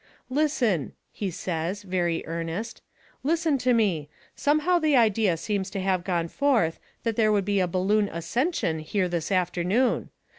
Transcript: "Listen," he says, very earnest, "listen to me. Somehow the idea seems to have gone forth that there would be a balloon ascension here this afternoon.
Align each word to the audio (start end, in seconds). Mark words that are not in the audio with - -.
"Listen," 0.31 0.93
he 1.11 1.29
says, 1.29 1.83
very 1.83 2.25
earnest, 2.25 2.81
"listen 3.21 3.59
to 3.59 3.71
me. 3.71 4.09
Somehow 4.35 4.79
the 4.79 4.95
idea 4.95 5.37
seems 5.37 5.69
to 5.69 5.79
have 5.79 6.03
gone 6.03 6.27
forth 6.27 6.79
that 7.03 7.17
there 7.17 7.31
would 7.31 7.45
be 7.45 7.59
a 7.59 7.67
balloon 7.67 8.09
ascension 8.09 8.79
here 8.79 9.07
this 9.07 9.31
afternoon. 9.31 10.09